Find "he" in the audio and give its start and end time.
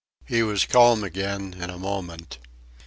0.25-0.41